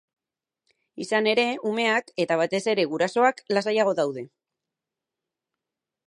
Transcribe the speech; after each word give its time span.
Izan 1.03 1.27
ere, 1.33 1.43
umeak, 1.71 2.09
eta 2.25 2.37
batez 2.41 2.61
ere, 2.73 2.85
gurasoak, 2.93 3.43
lasaiago 3.57 3.93
daude. 4.03 4.23